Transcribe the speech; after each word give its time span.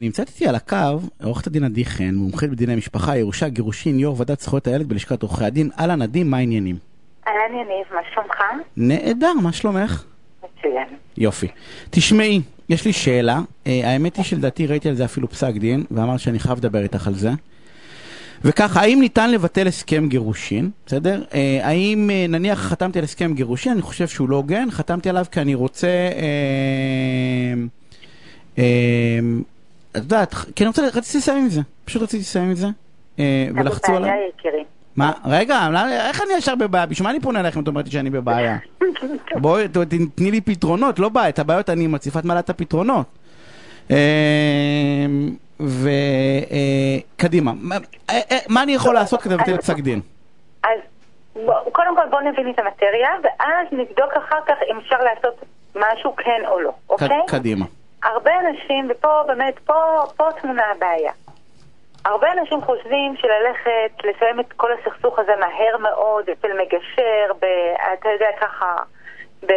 נמצאת 0.00 0.28
איתי 0.28 0.48
על 0.48 0.54
הקו 0.54 1.00
עורכת 1.22 1.46
הדין 1.46 1.64
עדי 1.64 1.84
חן, 1.84 2.14
מומחית 2.14 2.50
בדיני 2.50 2.76
משפחה, 2.76 3.16
ירושה, 3.16 3.48
גירושין, 3.48 3.98
יו"ר 3.98 4.14
ועדת 4.18 4.40
זכויות 4.40 4.66
הילד 4.66 4.88
בלשכת 4.88 5.22
עורכי 5.22 5.44
הדין. 5.44 5.70
אהלן 5.78 6.02
עדי, 6.02 6.24
מה 6.24 6.36
העניינים? 6.36 6.76
אהלן 7.26 7.54
יניב, 7.54 7.86
מה 7.94 8.00
שלומך? 8.14 8.36
נהדר, 8.76 9.32
מה 9.42 9.52
שלומך? 9.52 10.04
מצוין. 10.38 10.86
יופי. 11.16 11.46
תשמעי, 11.90 12.40
יש 12.68 12.84
לי 12.84 12.92
שאלה. 12.92 13.40
אה, 13.66 13.80
האמת 13.84 14.16
היא 14.16 14.24
שלדעתי 14.24 14.66
ראיתי 14.66 14.88
על 14.88 14.94
זה 14.94 15.04
אפילו 15.04 15.28
פסק 15.28 15.52
דין, 15.52 15.84
ואמר 15.90 16.16
שאני 16.16 16.38
חייב 16.38 16.58
לדבר 16.58 16.82
איתך 16.82 17.06
על 17.06 17.14
זה. 17.14 17.30
וככה, 18.44 18.80
האם 18.80 19.00
ניתן 19.00 19.30
לבטל 19.30 19.66
הסכם 19.66 20.08
גירושין, 20.08 20.70
בסדר? 20.86 21.24
אה, 21.34 21.58
האם 21.62 22.10
אה, 22.10 22.26
נניח 22.28 22.58
חתמתי 22.58 22.98
על 22.98 23.04
הסכם 23.04 23.34
גירושין, 23.34 23.72
אני 23.72 23.82
חושב 23.82 24.08
שהוא 24.08 24.28
לא 24.28 24.36
הוגן, 24.36 24.70
חתמתי 24.70 25.08
עליו 25.08 25.24
כי 25.30 25.40
אני 25.40 25.54
רוצה... 25.54 25.88
אה, 25.88 27.54
אה, 28.58 29.18
את 29.96 30.02
יודעת, 30.02 30.34
כי 30.34 30.64
אני 30.64 30.68
רוצה, 30.68 30.82
רציתי 30.94 31.18
לסיים 31.18 31.38
עם 31.38 31.48
זה, 31.48 31.60
פשוט 31.84 32.02
רציתי 32.02 32.20
לסיים 32.22 32.48
עם 32.48 32.54
זה, 32.54 32.66
אה, 33.18 33.48
ולחצו 33.54 33.96
עליי. 33.96 34.28
יקירי. 34.38 34.64
מה, 34.96 35.12
רגע, 35.24 35.68
איך 36.08 36.20
אני 36.22 36.32
ישר 36.38 36.54
בבעיה? 36.54 36.86
בשביל 36.86 37.04
מה 37.04 37.10
אני 37.10 37.20
פונה 37.20 37.40
אליכם 37.40 37.58
אם 37.58 37.62
את 37.62 37.68
אומרת 37.68 37.90
שאני 37.90 38.10
בבעיה? 38.10 38.56
בואי, 39.42 39.68
ת- 39.68 39.76
תתני 39.78 40.30
לי 40.30 40.40
פתרונות, 40.40 40.98
לא 40.98 41.08
בעיה, 41.08 41.28
את 41.28 41.38
הבעיות 41.38 41.70
אני 41.70 41.86
מציפה 41.86 42.18
את 42.18 42.24
מעלת 42.24 42.44
את 42.44 42.50
הפתרונות. 42.50 43.06
וקדימה, 45.60 47.52
מה 48.48 48.62
אני 48.62 48.72
יכול 48.74 48.94
לעשות 48.94 49.22
כדי 49.22 49.34
לבטל 49.34 49.56
פסק 49.56 49.78
דין? 49.78 50.00
אז 50.64 50.78
קודם 51.72 51.96
כל 51.96 52.02
בוא 52.10 52.20
נבין 52.20 52.50
את 52.50 52.58
המטריה, 52.58 53.08
ואז 53.22 53.66
נבדוק 53.72 54.12
אחר 54.18 54.36
כך 54.46 54.54
אם 54.72 54.78
אפשר 54.78 54.96
לעשות 55.02 55.44
משהו 55.76 56.16
כן 56.16 56.42
או 56.48 56.60
לא, 56.60 56.72
אוקיי? 56.90 57.08
קדימה. 57.26 57.64
הרבה 58.02 58.32
אנשים, 58.40 58.88
ופה 58.90 59.22
באמת, 59.26 59.58
פה, 59.58 60.04
פה 60.16 60.28
טמונה 60.40 60.62
הבעיה. 60.70 61.12
הרבה 62.04 62.32
אנשים 62.32 62.60
חושבים 62.60 63.16
שללכת, 63.16 64.04
לסיים 64.04 64.40
את 64.40 64.52
כל 64.52 64.72
הסכסוך 64.72 65.18
הזה 65.18 65.32
מהר 65.36 65.76
מאוד, 65.78 66.30
אצל 66.30 66.48
מגשר, 66.52 67.32
ב, 67.40 67.44
אתה 67.92 68.08
יודע, 68.08 68.28
ככה, 68.40 68.76
ב, 69.46 69.52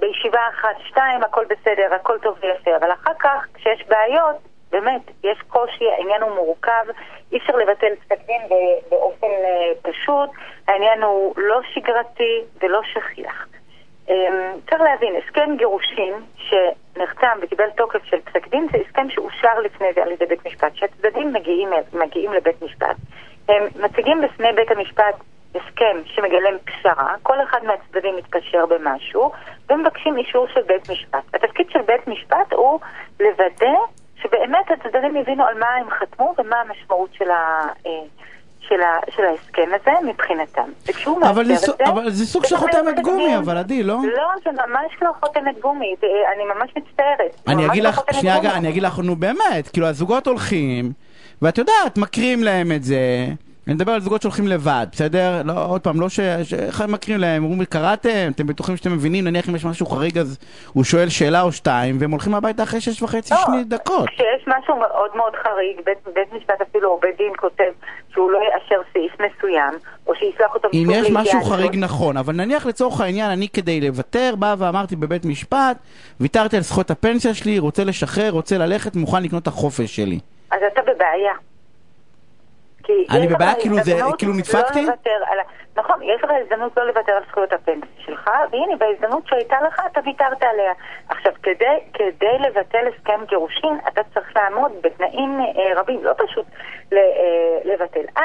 בישיבה 0.00 0.40
אחת, 0.50 0.76
שתיים, 0.88 1.22
הכל 1.22 1.44
בסדר, 1.44 1.94
הכל 1.94 2.18
טוב 2.18 2.38
ויפה, 2.42 2.76
אבל 2.76 2.92
אחר 2.92 3.12
כך, 3.18 3.46
כשיש 3.54 3.84
בעיות, 3.88 4.36
באמת, 4.70 5.02
יש 5.24 5.38
קושי, 5.48 5.90
העניין 5.90 6.22
הוא 6.22 6.34
מורכב, 6.34 6.84
אי 7.32 7.38
אפשר 7.38 7.56
לבטל 7.56 7.94
פסק 7.94 8.26
דין 8.26 8.42
באופן 8.90 9.26
אה, 9.26 9.72
פשוט, 9.82 10.30
העניין 10.68 11.02
הוא 11.02 11.34
לא 11.36 11.60
שגרתי 11.74 12.40
ולא 12.62 12.80
שכיח. 12.82 13.46
אמ, 14.08 14.60
צריך 14.70 14.80
להבין, 14.82 15.14
הסכם 15.16 15.56
גירושין 15.56 16.14
שנחתם 16.94 17.38
וקיבל 17.42 17.70
תוקף 17.76 18.04
של 18.04 18.20
פסק 18.20 18.48
דין 18.48 18.66
זה 18.72 18.78
הסכם 18.78 19.10
שאושר 19.10 19.60
לפני 19.64 19.86
זה 19.94 20.02
על 20.02 20.10
ידי 20.12 20.26
בית 20.26 20.46
משפט. 20.46 20.72
כשהצדדים 20.72 21.32
מגיעים, 21.32 21.68
מגיעים 21.92 22.32
לבית 22.32 22.62
משפט, 22.62 22.96
הם 23.48 23.62
מציגים 23.80 24.20
בפני 24.20 24.52
בית 24.52 24.70
המשפט 24.70 25.14
הסכם 25.54 25.96
שמגלם 26.04 26.58
פשרה, 26.64 27.14
כל 27.22 27.42
אחד 27.42 27.64
מהצדדים 27.64 28.16
מתקשר 28.16 28.66
במשהו, 28.66 29.32
ומבקשים 29.70 30.16
אישור 30.16 30.46
של 30.54 30.62
בית 30.62 30.90
משפט. 30.90 31.34
התפקיד 31.34 31.70
של 31.70 31.82
בית 31.82 32.08
משפט 32.08 32.52
הוא 32.52 32.80
לוודא 33.20 33.76
שבאמת 34.22 34.70
הצדדים 34.70 35.16
הבינו 35.16 35.44
על 35.44 35.58
מה 35.58 35.74
הם 35.74 35.90
חתמו 35.90 36.34
ומה 36.38 36.60
המשמעות 36.60 37.14
של 37.14 37.30
ה... 37.30 37.66
של, 38.68 38.80
ה, 38.80 39.12
של 39.16 39.22
ההסכם 39.24 39.62
הזה 39.80 39.90
מבחינתם. 40.08 40.62
וכשהוא 40.88 41.18
אבל 41.30 41.44
זה 41.46 41.52
מאשר 41.52 41.72
את 41.72 41.80
אבל 41.80 42.10
זה 42.10 42.26
סוג 42.26 42.44
של 42.46 42.56
חותמת 42.56 43.00
גומי, 43.02 43.26
דין. 43.26 43.36
אבל 43.38 43.56
עדי, 43.56 43.82
לא? 43.82 43.94
לא, 44.16 44.28
זה 44.44 44.50
ממש 44.52 44.92
לא 45.02 45.10
חותמת 45.20 45.60
גומי, 45.60 45.94
זה- 46.00 46.06
אני 46.36 46.44
ממש 46.44 46.70
מצטערת. 46.76 47.32
זה 47.46 47.52
אני 47.52 47.66
אגיד 47.66 47.82
לא 47.82 47.88
לך, 47.88 48.00
שנייה, 48.12 48.36
גומי. 48.36 48.50
אני 48.54 48.68
אגיד 48.68 48.82
לך, 48.82 48.98
נו 48.98 49.16
באמת, 49.16 49.68
כאילו 49.72 49.86
הזוגות 49.86 50.26
הולכים, 50.26 50.92
ואת 51.42 51.58
יודעת, 51.58 51.98
מקריאים 51.98 52.42
להם 52.42 52.72
את 52.72 52.82
זה, 52.84 52.96
אני 53.66 53.74
מדבר 53.74 53.92
על 53.92 54.00
זוגות 54.00 54.22
שהולכים 54.22 54.48
לבד, 54.48 54.86
בסדר? 54.92 55.42
לא, 55.44 55.52
עוד 55.66 55.80
פעם, 55.80 56.00
לא 56.00 56.08
ש... 56.08 56.20
איך 56.68 56.80
מקריאים 56.80 57.20
להם, 57.20 57.44
אומרים, 57.44 57.64
קראתם, 57.64 58.30
אתם 58.34 58.46
בטוחים 58.46 58.76
שאתם 58.76 58.92
מבינים, 58.92 59.24
נניח 59.24 59.48
אם 59.48 59.56
יש 59.56 59.64
משהו 59.64 59.86
חריג 59.86 60.18
אז 60.18 60.38
הוא 60.72 60.84
שואל 60.84 61.08
שאלה 61.08 61.42
או 61.42 61.52
שתיים, 61.52 61.96
והם 62.00 62.10
הולכים 62.10 62.34
הביתה 62.34 62.62
אחרי 62.62 62.80
שש 62.80 63.02
וחצי 63.02 63.34
לא, 63.34 63.40
שני 63.46 63.64
דקות. 63.64 64.08
כשיש 64.08 64.46
משהו 64.46 64.76
מאוד 64.76 65.10
מאוד 65.16 65.32
חריג, 65.42 65.80
בית, 65.84 65.98
בית 66.14 66.32
משפט 66.32 66.60
אפילו 66.60 66.88
או 66.88 67.00
בית 67.00 67.16
דין 67.16 67.32
כותב 67.38 67.72
שהוא 68.12 68.30
לא 68.30 68.38
יאשר 68.38 68.82
סעיף 68.92 69.12
מסוים, 69.12 69.74
או 70.06 70.14
שישלח 70.14 70.54
אותו 70.54 70.68
אם 70.72 70.88
יש 70.90 71.10
משהו. 71.10 71.42
חריג 71.42 71.76
נכון, 71.76 72.16
אבל 72.16 72.34
נניח 72.34 72.66
לצורך 72.66 73.00
העניין, 73.00 73.30
אני 73.30 73.48
כדי 73.48 73.80
לוותר, 73.80 74.34
בא 74.38 74.54
ואמרתי 74.58 74.96
בבית 74.96 75.24
משפט, 75.24 75.76
ויתרתי 76.20 76.56
על 76.56 76.62
זכויות 76.62 76.90
הפנסיה 76.90 77.34
שלי, 77.34 77.58
רוצה 77.58 77.84
לשחרר, 77.84 78.30
רוצה 78.30 78.58
ללכת, 78.58 78.96
מוכן 78.96 79.22
לקנות 79.22 79.42
את 79.42 79.48
החופש 79.48 79.96
שלי. 79.96 80.18
אז 80.50 80.60
אתה 80.72 80.80
בבעיה. 80.82 81.51
אני 83.10 83.26
בבעיה? 83.28 83.54
כאילו 83.60 83.76
זה- 83.76 83.92
כאילו 84.18 84.32
נדפקתי? 84.32 84.86
לא 84.86 84.92
על 85.30 85.38
ה... 85.38 85.42
נכון, 85.76 86.02
יש 86.02 86.24
לך 86.24 86.30
הזדמנות 86.42 86.76
לא 86.76 86.86
לוותר 86.86 87.12
על 87.12 87.22
זכויות 87.28 87.52
הפנסיה 87.52 87.82
שלך, 88.04 88.30
והנה, 88.50 88.76
בהזדמנות 88.78 89.26
שהייתה 89.26 89.56
לך, 89.66 89.80
אתה 89.92 90.00
ויתרת 90.04 90.42
עליה. 90.42 90.72
עכשיו, 91.08 91.32
כדי, 91.42 91.78
כדי 91.94 92.38
לבטל 92.40 92.86
הסכם 92.88 93.20
גירושין, 93.28 93.78
אתה 93.88 94.00
צריך 94.14 94.36
לעמוד 94.36 94.72
בתנאים 94.82 95.40
אה, 95.40 95.80
רבים, 95.80 96.04
לא 96.04 96.12
פשוט 96.26 96.46
ל, 96.92 96.96
אה, 96.96 97.58
לבטל. 97.72 98.04
א', 98.16 98.22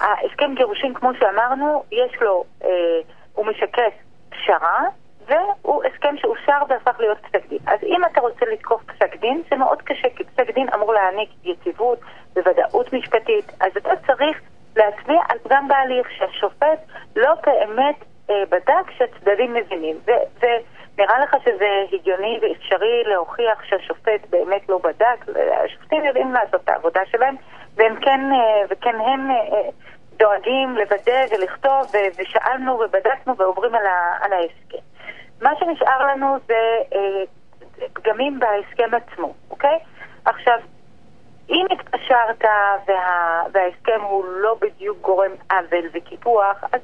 ההסכם 0.00 0.54
גירושין, 0.54 0.94
כמו 0.94 1.10
שאמרנו, 1.20 1.82
יש 1.92 2.12
לו, 2.20 2.44
אה, 2.64 2.68
הוא 3.34 3.46
משקף 3.46 3.92
פשרה, 4.30 4.78
והוא 5.28 5.84
הסכם 5.84 6.16
שאושר 6.16 6.62
והפך 6.68 7.00
להיות 7.00 7.18
פסק 7.18 7.48
דין. 7.48 7.58
אז 7.66 7.78
אם 7.82 8.04
אתה 8.04 8.20
רוצה 8.20 8.46
לתקוף 8.52 8.82
פסק 8.82 9.16
דין, 9.20 9.42
זה 9.50 9.56
מאוד 9.56 9.82
קשה, 9.82 10.08
כי 10.16 10.24
פסק 10.24 10.54
דין 10.54 10.68
אמור 10.74 10.92
להעניק 10.92 11.30
יציבות 11.44 11.98
וודאות 12.36 12.92
משפטית, 12.92 13.52
אז 13.60 13.76
אתה 13.76 13.90
צריך 14.06 14.40
להצביע 14.76 15.20
על 15.28 15.38
פגם 15.38 15.68
בהליך 15.68 16.10
שהשופט 16.10 16.78
לא 17.16 17.34
באמת 17.46 17.96
אה, 18.30 18.42
בדק 18.50 18.90
שהצדדים 18.98 19.54
מבינים. 19.54 19.96
ונראה 20.42 21.20
לך 21.20 21.36
שזה 21.44 21.68
הגיוני 21.92 22.38
ואפשרי 22.42 23.04
להוכיח 23.06 23.64
שהשופט 23.64 24.20
באמת 24.30 24.68
לא 24.68 24.78
בדק, 24.78 25.36
השופטים 25.64 26.04
יודעים 26.04 26.32
לעשות 26.32 26.60
את 26.64 26.68
העבודה 26.68 27.00
שלהם, 27.10 27.36
והם 27.76 28.00
כן, 28.00 28.20
אה, 28.32 28.62
וכן 28.70 28.94
הם... 28.94 29.30
אה, 29.30 29.36
אה, 29.36 29.70
דואגים 30.16 30.76
לוודא 30.76 31.24
ולכתוב, 31.30 31.92
ושאלנו 32.18 32.72
ובדקנו 32.72 33.36
ועוברים 33.36 33.74
על 34.20 34.32
ההסכם. 34.32 34.93
מה 35.42 35.50
שנשאר 35.58 36.06
לנו 36.06 36.36
זה 36.46 36.78
אה, 36.94 37.24
פגמים 37.92 38.40
בהסכם 38.40 38.90
עצמו, 38.94 39.34
אוקיי? 39.50 39.78
עכשיו, 40.24 40.58
אם 41.50 41.66
התקשרת 41.70 42.44
וה, 42.86 43.42
וההסכם 43.52 44.00
הוא 44.00 44.24
לא 44.24 44.56
בדיוק 44.60 44.98
גורם 45.00 45.30
עוול 45.50 45.88
וקיפוח, 45.92 46.64
אז 46.72 46.80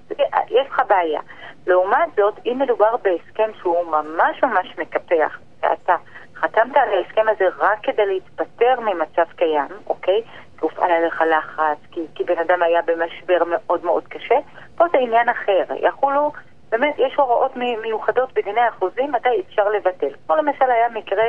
יש 0.51 0.67
לך 0.69 0.83
בעיה. 0.89 1.21
לעומת 1.67 2.09
זאת, 2.17 2.35
אם 2.47 2.57
מדובר 2.59 2.97
בהסכם 2.97 3.51
שהוא 3.61 3.87
ממש 3.87 4.43
ממש 4.43 4.79
מקפח, 4.79 5.39
ואתה 5.63 5.97
חתמת 6.37 6.77
על 6.77 6.89
ההסכם 6.95 7.27
הזה 7.29 7.45
רק 7.59 7.79
כדי 7.83 8.07
להתפטר 8.07 8.81
ממצב 8.81 9.33
קיים, 9.37 9.69
אוקיי? 9.87 10.23
כי 10.59 10.67
הופעל 10.67 10.91
עליך 10.91 11.23
לחץ, 11.31 11.79
כי, 11.93 12.01
כי 12.15 12.25
בן 12.25 12.39
אדם 12.39 12.63
היה 12.63 12.81
במשבר 12.83 13.43
מאוד 13.47 13.85
מאוד 13.85 14.09
קשה, 14.09 14.35
פה 14.77 14.85
זה 14.93 14.99
עניין 14.99 15.29
אחר. 15.29 15.65
יחולו, 15.83 16.33
באמת, 16.71 16.95
יש 16.99 17.15
הוראות 17.17 17.57
מי- 17.57 17.77
מיוחדות 17.77 18.33
בדיני 18.35 18.61
החוזים 18.61 19.13
מתי 19.13 19.29
אפשר 19.49 19.69
לבטל. 19.69 20.09
כמו 20.27 20.37
למשל 20.37 20.71
היה 20.71 20.89
מקרה 20.89 21.25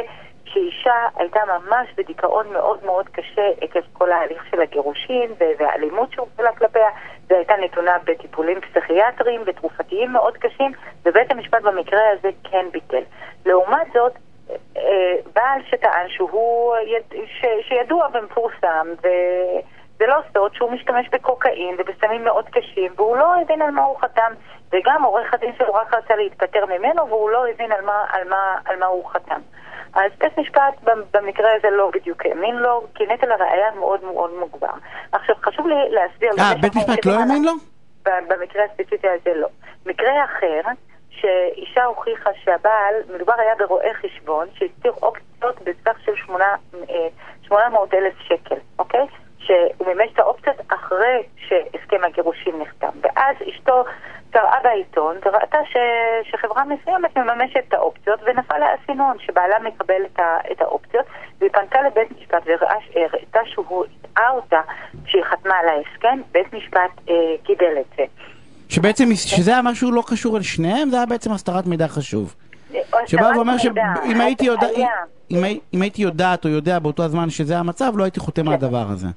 שאישה 0.46 0.94
הייתה 1.16 1.40
ממש 1.46 1.88
בדיכאון 1.97 2.53
מאוד 2.53 2.85
מאוד 2.85 3.09
קשה 3.09 3.50
עקב 3.62 3.79
כל 3.94 4.12
ההליך 4.12 4.46
של 4.52 4.62
הגירושין 4.62 5.31
ו- 5.40 5.52
והאלימות 5.59 6.12
שהופעלה 6.12 6.52
כלפיה, 6.56 6.90
והייתה 7.29 7.53
נתונה 7.57 7.97
בטיפולים 8.03 8.62
פסיכיאטריים 8.62 9.41
ותרופתיים 9.46 10.13
מאוד 10.13 10.38
קשים, 10.38 10.72
ובית 11.06 11.31
המשפט 11.31 11.62
במקרה 11.62 12.02
הזה 12.13 12.29
כן 12.52 12.66
ביטל. 12.72 13.03
לעומת 13.46 13.88
זאת, 13.94 14.12
אה, 14.78 14.81
בעל 15.35 15.62
שטען 15.69 16.09
שהוא 16.09 16.75
יד- 16.78 17.13
ש- 17.25 17.68
שידוע 17.68 18.08
ומפורסם, 18.13 18.87
וזה 20.02 20.08
לא 20.08 20.20
סוד 20.34 20.53
שהוא 20.53 20.72
משתמש 20.72 21.09
בקוקאין 21.09 21.76
ובסמים 21.80 22.24
מאוד 22.24 22.46
קשים, 22.50 22.92
והוא 22.96 23.18
לא 23.18 23.42
הבין 23.42 23.62
על 23.62 23.72
מה 23.72 23.82
הוא 23.82 23.98
חתם, 24.00 24.32
וגם 24.72 25.03
עורך 25.03 25.34
הדין 25.34 25.52
שלו 25.58 25.74
רק 25.74 25.94
רצה 25.94 26.16
להתפטר 26.16 26.66
ממנו, 26.66 27.08
והוא 27.08 27.30
לא 27.30 27.48
הבין 27.48 27.72
על 27.72 27.86
מה, 27.86 28.06
על 28.09 28.30
מה, 28.30 28.58
על 28.66 28.80
מה 28.80 28.86
הוא 28.86 29.09
חתם. 29.09 29.42
אז 29.94 30.12
בית 30.18 30.38
משפט 30.38 30.74
במקרה 31.14 31.50
הזה 31.58 31.70
לא 31.70 31.92
בדיוק 31.94 32.26
האמין 32.26 32.56
לו, 32.56 32.84
כי 32.96 33.03
נטל 33.06 33.32
הראייה 33.32 33.72
מאוד 33.80 34.03
מאוד 34.03 34.32
מוגבר. 34.40 34.74
עכשיו, 35.12 35.36
חשוב 35.44 35.68
לי 35.68 35.76
להסביר... 35.90 36.32
אה, 36.40 36.54
בית 36.62 36.76
משפט 36.76 37.06
לא 37.06 37.12
האמין 37.20 37.44
לו? 37.44 37.52
במקרה 38.06 38.64
הספציפי 38.64 39.08
הזה 39.08 39.40
לא. 39.40 39.47
מקרה 39.86 40.26
אחר, 40.26 40.62
שאישה 41.09 41.84
הוכיחה 41.84 42.30
שהבעל, 42.44 42.96
מדובר 43.16 43.34
היה 43.38 43.56
ברואה 43.56 43.94
חשבון, 43.94 44.47
שהסתיר 44.54 44.92
אופציות 45.02 45.62
בסך 45.62 45.97
של 46.06 46.16
800 46.16 47.94
אלף 47.94 48.14
שקל? 48.20 48.56
שהוא 49.52 49.88
מימש 49.88 50.12
את 50.14 50.20
האופציות 50.20 50.56
אחרי 50.68 51.24
שהסכם 51.36 52.03
הגירושים 52.03 52.62
נחתם. 52.62 52.90
ואז 53.02 53.36
אשתו 53.50 53.84
קראה 54.32 54.58
בעיתון 54.64 55.16
וראתה 55.26 55.58
ש... 55.66 55.78
שחברה 56.32 56.64
מסוימת 56.66 57.18
מממשת 57.18 57.64
את 57.68 57.74
האופציות 57.74 58.20
ונפל 58.26 58.62
האסינון 58.64 59.18
שבעלה 59.20 59.56
מקבל 59.59 60.02
את, 60.14 60.20
ה... 60.20 60.38
את 60.52 60.62
האופציות 60.62 61.06
והיא 61.40 61.52
פנתה 61.52 61.82
לבית 61.82 62.22
משפט 62.22 62.44
הראתה 62.96 63.40
שהוא 63.46 63.86
הטעה 64.03 64.32
אותה 64.32 64.62
כשהיא 65.06 65.24
חתמה 65.24 65.54
על 65.56 65.68
ההסכם, 65.70 66.22
בית 66.32 66.54
משפט 66.54 67.09
אה, 67.09 67.16
קיבל 67.44 67.78
את 67.80 67.97
זה. 67.97 68.04
שבעצם, 68.70 69.09
שזה 69.16 69.52
היה 69.52 69.62
משהו 69.62 69.92
לא 69.92 70.04
קשור 70.08 70.38
אל 70.38 70.42
שניהם, 70.42 70.90
זה 70.90 70.97
היה 70.97 71.06
בעצם 71.06 71.32
הסתרת 71.32 71.66
מידע 71.66 71.88
חשוב. 71.88 72.36
שבא 73.06 73.32
ואומר 73.36 73.58
שאם 73.58 74.22
הייתי, 75.80 76.02
יודעת 76.02 76.46
או 76.46 76.50
יודע 76.50 76.80
באותו 76.80 77.04
הזמן 77.04 77.30
שזה 77.30 77.58
המצב, 77.58 77.94
לא 77.96 78.04
הייתי 78.04 78.20
חותם 78.20 78.47
על 78.47 78.54
הדבר 78.54 78.86
הזה. 78.90 79.08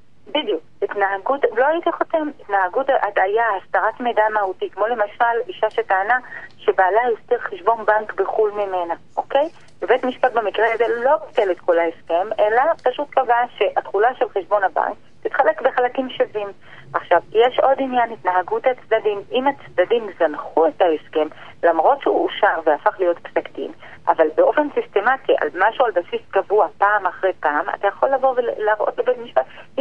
התנהגות, 0.94 1.40
לא 1.56 1.66
הייתי 1.66 1.92
חותם, 1.92 2.28
התנהגות 2.40 2.86
הטעיה, 3.02 3.44
הסתרת 3.56 4.00
מידע 4.00 4.22
מהותי, 4.34 4.70
כמו 4.70 4.86
למשל 4.86 5.48
אישה 5.48 5.70
שטענה 5.70 6.18
שבעלה 6.58 7.00
הסתיר 7.12 7.38
חשבון 7.38 7.84
בנק 7.86 8.14
בחו"ל 8.14 8.50
ממנה, 8.50 8.94
אוקיי? 9.16 9.48
בבית 9.80 10.04
משפט 10.04 10.32
במקרה 10.32 10.66
הזה 10.74 10.84
לא 11.04 11.16
ביטל 11.26 11.50
את 11.50 11.60
כל 11.60 11.78
ההסכם, 11.78 12.26
אלא 12.38 12.62
פשוט 12.84 13.10
קבע 13.10 13.36
שהתכולה 13.58 14.08
של 14.18 14.28
חשבון 14.28 14.64
הבנק 14.64 14.96
תתחלק 15.22 15.62
בחלקים 15.62 16.10
שווים. 16.10 16.48
עכשיו, 16.94 17.20
יש 17.32 17.58
עוד 17.58 17.76
עניין, 17.78 18.12
התנהגות 18.12 18.62
הצדדים. 18.66 19.22
אם 19.32 19.44
הצדדים 19.46 20.06
זנחו 20.18 20.66
את 20.66 20.82
ההסכם, 20.82 21.26
למרות 21.62 22.00
שהוא 22.00 22.24
אושר 22.24 22.60
והפך 22.64 22.96
להיות 22.98 23.18
פסק 23.18 23.52
דין, 23.52 23.72
אבל 24.08 24.26
באופן 24.34 24.68
סיסטמטי, 24.74 25.32
על 25.40 25.48
משהו 25.54 25.84
על 25.84 25.92
בסיס 25.92 26.20
קבוע, 26.30 26.66
פעם 26.78 27.06
אחרי 27.06 27.32
פעם, 27.40 27.66
אתה 27.74 27.86
יכול 27.88 28.08
לבוא 28.08 28.34
ולהראות 28.36 28.98
לבית 28.98 29.18
משפט, 29.18 29.33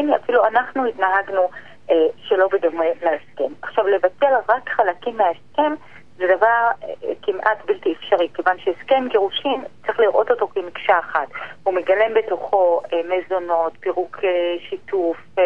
הנה, 0.04 0.16
אפילו 0.16 0.46
אנחנו 0.46 0.86
התנהגנו 0.86 1.50
אה, 1.90 1.96
שלא 2.28 2.48
בדומה 2.52 2.86
להסכם. 3.02 3.54
עכשיו, 3.62 3.88
לבטל 3.88 4.34
רק 4.50 4.70
חלקים 4.70 5.18
מההסכם, 5.18 5.74
זה 6.18 6.24
דבר 6.38 6.70
אה, 6.84 7.14
כמעט 7.22 7.66
בלתי 7.66 7.94
אפשרי, 7.94 8.28
כיוון 8.34 8.58
שהסכם 8.60 9.08
גירושין, 9.10 9.64
צריך 9.86 10.00
לראות 10.00 10.32
אותו 10.32 10.48
כמקשה 10.48 11.00
אחת. 11.00 11.28
הוא 11.64 11.74
מגלם 11.74 12.14
בתוכו 12.16 12.82
אה, 12.94 13.00
מזונות, 13.10 13.74
פירוק 13.80 14.18
אה, 14.24 14.30
שיתוף, 14.70 15.18
אה, 15.40 15.44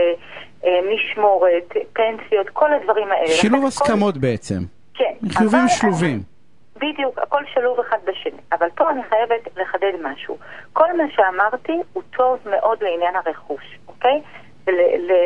אה, 0.65 0.79
משמורת, 0.93 1.73
פנסיות, 1.93 2.49
כל 2.49 2.73
הדברים 2.73 3.11
האלה. 3.11 3.27
שילוב 3.27 3.65
הסכמות 3.65 4.13
כל... 4.13 4.19
בעצם. 4.19 4.59
כן. 4.93 5.13
חיובים 5.29 5.59
אבל... 5.59 5.69
שלובים. 5.69 6.37
בדיוק, 6.75 7.17
הכל 7.17 7.41
שלוב 7.53 7.79
אחד 7.79 7.97
בשני. 8.03 8.39
אבל 8.51 8.67
פה 8.75 8.89
אני 8.89 9.01
חייבת 9.09 9.57
לחדד 9.57 9.91
משהו. 10.01 10.37
כל 10.73 10.97
מה 10.97 11.03
שאמרתי 11.15 11.73
הוא 11.93 12.03
טוב 12.17 12.37
מאוד 12.45 12.83
לעניין 12.83 13.15
הרכוש, 13.15 13.77
אוקיי? 13.87 14.21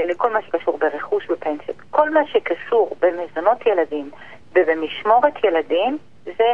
לכל 0.07 0.33
מה 0.33 0.41
שקשור 0.41 0.77
ברכוש 0.77 1.29
ופנסיות. 1.29 1.77
כל 1.91 2.09
מה 2.09 2.27
שקשור 2.27 2.95
במזונות 2.99 3.65
ילדים 3.65 4.11
ובמשמורת 4.55 5.43
ילדים, 5.43 5.97
זה 6.25 6.53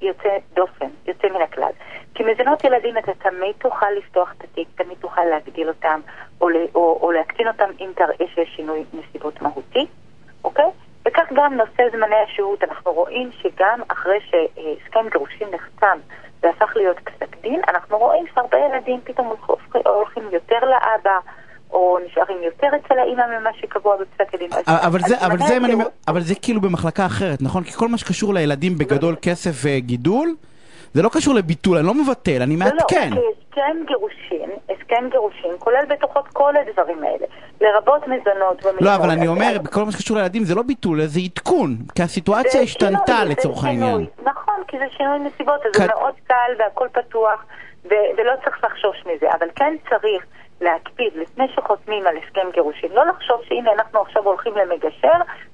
היוצא 0.00 0.36
דופן, 0.54 0.88
יוצא 1.06 1.28
מן 1.28 1.42
הכלל. 1.42 1.70
כי 2.14 2.22
מזונות 2.22 2.64
ילדים 2.64 2.98
אתה 2.98 3.12
תמיד 3.14 3.54
תוכל 3.58 3.90
לפתוח 3.90 4.34
את 4.38 4.44
התיק, 4.44 4.68
תמיד 4.74 4.98
תוכל 5.00 5.24
להגדיל 5.24 5.68
אותם 5.68 6.00
או, 6.40 6.48
או, 6.74 6.98
או 7.02 7.12
להקטין 7.12 7.48
אותם 7.48 7.70
אם 7.80 7.90
תראה 7.96 8.26
שיש 8.34 8.48
שינוי 8.56 8.84
נסיבות 8.92 9.42
מהותי, 9.42 9.86
אוקיי? 10.44 10.70
וכך 11.08 11.32
גם 11.32 11.54
נושא 11.54 11.82
זמני 11.92 12.16
השהות, 12.16 12.64
אנחנו 12.64 12.92
רואים 12.92 13.30
שגם 13.32 13.80
אחרי 13.88 14.18
שהסכם 14.20 15.08
גירושין 15.12 15.48
נחתם 15.50 15.98
והפך 16.42 16.76
להיות 16.76 16.96
פסק 16.98 17.36
דין, 17.40 17.60
אנחנו 17.68 17.98
רואים 17.98 18.24
שהרבה 18.34 18.58
ילדים 18.58 19.00
פתאום 19.04 19.34
הולכים 19.72 20.24
יותר 20.32 20.58
לאבא. 20.64 21.18
או 21.72 21.98
נשארים 22.06 22.42
יותר 22.42 22.66
אצל 22.66 22.98
האימא 22.98 23.22
ממה 23.38 23.50
שקבוע 23.60 23.96
בפסק 23.96 24.34
הדין. 24.34 24.50
אבל 24.66 25.00
זה, 25.00 25.26
אבל, 25.26 25.38
זה, 25.38 25.56
אני, 25.56 25.74
אבל 26.08 26.20
זה 26.20 26.34
כאילו 26.42 26.60
במחלקה 26.60 27.06
אחרת, 27.06 27.42
נכון? 27.42 27.64
כי 27.64 27.72
כל 27.72 27.88
מה 27.88 27.98
שקשור 27.98 28.34
לילדים 28.34 28.78
בגדול 28.78 29.16
כסף 29.22 29.50
וגידול, 29.64 30.34
זה 30.94 31.02
לא 31.02 31.08
קשור 31.12 31.34
לביטול, 31.34 31.76
אני 31.76 31.86
לא 31.86 31.94
מבטל, 31.94 32.42
אני 32.42 32.56
מעדכן. 32.56 33.10
לא, 33.10 33.16
לא, 33.16 33.30
הסכם 33.48 33.76
גירושין, 33.86 34.50
הסכם 34.70 35.08
גירושין, 35.10 35.50
כולל 35.58 35.84
בתוכו 35.88 36.20
כל 36.32 36.54
הדברים 36.56 37.04
האלה, 37.04 37.26
לרבות 37.60 38.02
מזונות 38.02 38.64
ומשמעות. 38.64 38.80
לא, 38.80 38.94
אבל 38.94 39.10
אני 39.10 39.28
אומר, 39.28 39.56
בכל 39.62 39.84
מה 39.84 39.92
שקשור 39.92 40.16
לילדים 40.16 40.44
זה 40.44 40.54
לא 40.54 40.62
ביטול, 40.62 41.06
זה 41.06 41.20
עדכון, 41.20 41.76
כי 41.94 42.02
הסיטואציה 42.02 42.60
השתנתה 42.60 43.24
לצורך 43.24 43.64
העניין. 43.64 44.06
נכון, 44.22 44.60
כי 44.68 44.78
זה 44.78 44.84
שינוי 44.96 45.18
נסיבות, 45.18 45.60
אז 45.66 45.72
זה 45.76 45.86
מאוד 45.86 46.14
קל 46.26 46.52
והכל 46.58 46.88
פתוח, 46.92 47.44
ולא 47.84 48.32
צריך 48.44 48.64
לחשוש 48.64 49.04
מזה, 49.06 49.26
אבל 49.38 49.46
כן 49.56 49.74
צריך. 49.90 50.24
להקפיד 50.60 51.12
לפני 51.16 51.48
שחותמים 51.54 52.06
על 52.06 52.16
הסכם 52.16 52.50
גירושין, 52.52 52.92
לא 52.92 53.06
לחשוב 53.06 53.40
שהנה 53.44 53.72
אנחנו 53.72 54.00
עכשיו 54.00 54.22
הולכים 54.24 54.56
למגשר, 54.56 55.12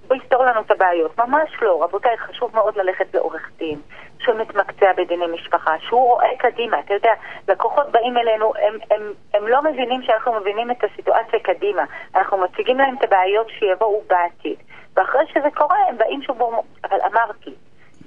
הוא 0.08 0.16
יפתור 0.16 0.44
לנו 0.44 0.60
את 0.60 0.70
הבעיות. 0.70 1.18
ממש 1.18 1.50
לא. 1.62 1.84
רבותיי, 1.84 2.18
חשוב 2.18 2.50
מאוד 2.54 2.76
ללכת 2.76 3.14
לעורך 3.14 3.50
דין, 3.58 3.80
שמתמקצע 4.18 4.92
בדיני 4.96 5.26
משפחה, 5.26 5.74
שהוא 5.78 6.00
רואה 6.00 6.36
קדימה. 6.38 6.80
אתה 6.80 6.94
יודע, 6.94 7.12
לקוחות 7.48 7.90
באים 7.90 8.16
אלינו, 8.18 8.52
הם, 8.62 8.78
הם, 8.90 9.12
הם 9.34 9.48
לא 9.48 9.62
מבינים 9.62 10.02
שאנחנו 10.02 10.40
מבינים 10.40 10.70
את 10.70 10.84
הסיטואציה 10.84 11.40
קדימה. 11.40 11.84
אנחנו 12.14 12.38
מציגים 12.38 12.78
להם 12.78 12.96
את 12.98 13.04
הבעיות 13.04 13.48
שיבואו 13.48 14.02
בעתיד. 14.06 14.56
ואחרי 14.96 15.26
שזה 15.26 15.48
קורה, 15.54 15.78
הם 15.88 15.98
באים 15.98 16.22
שוב 16.22 16.42
אבל 16.84 16.98
אמרתי, 17.12 17.54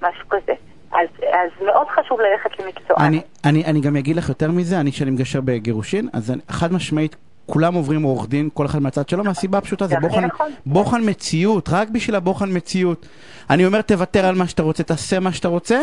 משהו 0.02 0.30
כזה. 0.30 0.54
אז, 0.91 1.07
אז 1.21 1.65
מאוד 1.65 1.88
חשוב 1.88 2.19
ללכת 2.21 2.59
למקצוען. 2.59 3.06
אני, 3.06 3.21
אני, 3.45 3.65
אני 3.65 3.81
גם 3.81 3.95
אגיד 3.95 4.15
לך 4.15 4.30
יותר 4.30 4.51
מזה, 4.51 4.80
אני 4.80 4.91
שאני 4.91 5.12
מגשר 5.12 5.41
בגירושין, 5.41 6.09
אז 6.13 6.31
אני, 6.31 6.41
חד 6.50 6.74
משמעית, 6.74 7.15
כולם 7.45 7.74
עוברים 7.74 8.03
עורך 8.03 8.27
דין, 8.27 8.50
כל 8.53 8.65
אחד 8.65 8.81
מהצד 8.81 9.09
שלו, 9.09 9.24
מהסיבה 9.24 9.57
הפשוטה, 9.57 9.88
זה 9.88 9.95
בוחן, 10.01 10.25
נכון. 10.25 10.51
בוחן 10.65 11.09
מציאות, 11.09 11.69
רק 11.69 11.89
בשביל 11.89 12.15
הבוחן 12.15 12.57
מציאות. 12.57 13.07
אני 13.50 13.65
אומר, 13.65 13.81
תוותר 13.81 14.25
על 14.25 14.36
מה 14.36 14.47
שאתה 14.47 14.63
רוצה, 14.63 14.83
תעשה 14.83 15.19
מה 15.19 15.31
שאתה 15.31 15.47
רוצה, 15.47 15.81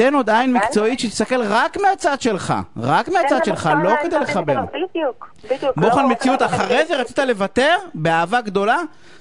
תן 0.00 0.14
עוד 0.14 0.30
עין 0.30 0.52
מקצועית 0.52 1.00
שתסתכל 1.00 1.42
רק 1.48 1.76
מהצד 1.76 2.20
שלך, 2.20 2.54
רק 2.76 3.08
מהצד 3.08 3.44
שלך, 3.44 3.70
לא 3.84 3.90
כדי 4.02 4.18
לחבר. 4.18 4.60
בדיוק, 4.68 5.30
בדיוק. 5.50 5.76
בוחן 5.76 6.10
מציאות, 6.10 6.42
אחרי 6.42 6.84
זה 6.86 6.96
רצית 6.96 7.18
לוותר, 7.18 7.76
באהבה 7.94 8.40
גדולה, 8.40 8.76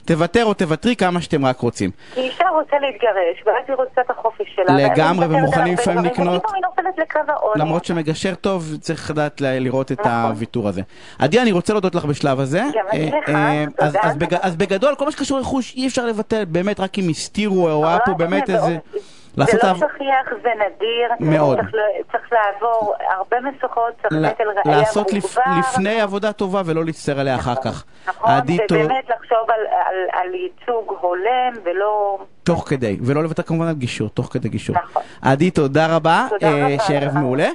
תוותר 0.06 0.46
או 0.46 0.54
תוותרי 0.54 0.96
כמה 0.96 1.22
שאתם 1.22 1.46
רק 1.46 1.60
רוצים. 1.60 1.92
כי 2.14 2.22
אישה 2.22 2.44
רוצה 2.50 2.76
להתגרש, 2.80 3.44
ואז 3.46 3.64
היא 3.68 3.76
רוצה 3.76 4.02
את 4.02 4.10
החופש 4.10 4.56
שלה. 4.56 4.76
לגמרי, 4.76 5.26
ומוכנים 5.26 5.74
לפעמים 5.74 6.06
לקנות. 6.06 6.44
למרות 7.56 7.86
שמגשר 7.86 8.36
טוב, 8.36 8.76
צריך 8.82 9.12
לדעת 9.12 9.42
לראות 9.42 9.92
את 9.92 10.00
נכון. 10.00 10.12
הוויתור 10.12 10.68
הזה. 10.68 10.82
עדי, 11.20 11.42
אני 11.42 11.52
רוצה 11.52 11.74
להודות 11.74 11.96
לך 11.96 12.06
בשלב 12.06 12.40
הזה. 12.40 12.62
אה, 12.94 13.08
אה, 13.28 13.66
אז 14.42 14.56
בגדול, 14.56 14.96
כל 14.96 15.06
מה 15.06 15.12
שקשור 15.12 15.38
לרכוש 15.38 15.76
אי 15.76 15.88
אפשר 15.88 16.06
לבטל, 16.06 16.46
באמת, 16.46 16.80
רק 16.80 17.00
אם 17.00 17.10
הסתירו, 17.10 17.70
או 17.70 17.88
היה 17.88 18.00
פה 18.06 18.14
באמת 18.14 18.50
איזה... 18.50 18.78
זה 19.36 19.44
לא 19.64 19.74
שכיח, 19.76 20.42
זה 20.44 20.50
נדיר. 20.56 21.10
מאוד. 21.20 21.58
צריך, 21.58 21.72
צריך 22.12 22.32
לעבור 22.32 22.94
הרבה 23.18 23.38
משוכות, 23.42 23.94
צריך 24.02 24.14
נטל 24.14 24.44
ראייה 24.44 24.62
מוגבר. 24.66 24.80
לעשות 24.80 25.14
לפ, 25.14 25.38
לפני 25.60 26.02
עבודה 26.02 26.32
טובה 26.32 26.62
ולא 26.66 26.86
להצטער 26.86 27.20
עליה 27.20 27.36
אחר 27.36 27.56
כך. 27.56 27.84
נכון, 28.08 28.32
ובאמת 28.42 29.10
לחשוב 29.10 29.52
על, 29.52 29.60
על, 29.88 29.96
על 30.22 30.34
ייצוג 30.34 30.96
הולם 31.02 31.54
ולא... 31.64 32.20
תוך 32.44 32.70
כדי, 32.70 32.98
ולא 33.06 33.24
לוותר 33.24 33.44
כמובן 33.44 33.68
על 33.68 33.76
גישור, 33.76 34.10
תוך 34.10 34.30
כדי 34.32 34.50
גישור. 34.50 34.76
נכון. 34.76 35.02
עדי, 35.22 35.52
תודה 35.52 35.96
רבה. 35.96 36.28
תודה 36.30 36.50
רבה. 36.50 36.68
אה, 36.68 36.76
שערב 36.88 37.18
מעולה. 37.18 37.50